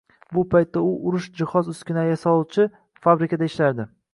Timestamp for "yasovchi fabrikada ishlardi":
2.15-3.87